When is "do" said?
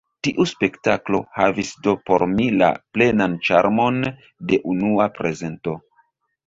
1.89-1.93